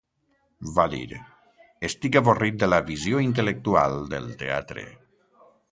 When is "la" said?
2.73-2.81